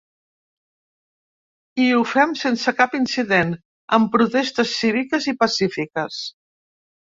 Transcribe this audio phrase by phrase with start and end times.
[1.83, 3.53] I ho fem sense cap incident,
[4.01, 6.23] amb protestes cíviques i pacífiques.